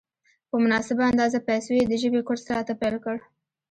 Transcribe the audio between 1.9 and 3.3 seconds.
ژبې کورس راته پېل کړ.